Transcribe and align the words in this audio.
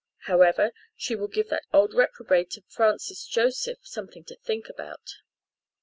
However, 0.25 0.71
she 0.95 1.15
will 1.15 1.27
give 1.27 1.49
that 1.49 1.67
old 1.71 1.93
reprobate 1.93 2.57
of 2.57 2.63
a 2.63 2.71
Francis 2.71 3.23
Joseph 3.27 3.85
something 3.85 4.23
to 4.23 4.35
think 4.37 4.67
about. 4.67 5.13